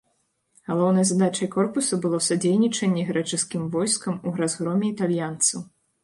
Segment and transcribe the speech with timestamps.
[0.69, 5.59] Галоўнай задачай корпуса было садзейнічанне грэчаскім войскам у разгроме італьянцаў.